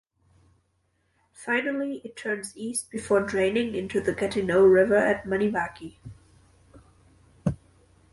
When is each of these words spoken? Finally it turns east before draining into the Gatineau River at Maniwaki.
Finally 1.31 2.01
it 2.03 2.15
turns 2.17 2.57
east 2.57 2.89
before 2.89 3.21
draining 3.21 3.75
into 3.75 4.01
the 4.01 4.15
Gatineau 4.15 4.63
River 4.63 4.95
at 4.95 5.25
Maniwaki. 5.25 5.97